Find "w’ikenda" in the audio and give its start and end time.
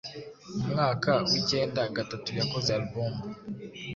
1.29-1.81